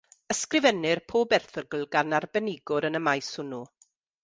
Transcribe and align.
Ysgrifennir 0.35 1.01
pob 1.13 1.35
erthygl 1.39 1.85
gan 1.97 2.17
arbenigwr 2.21 2.91
yn 2.91 3.01
y 3.03 3.05
maes 3.11 3.33
hwnnw. 3.45 3.63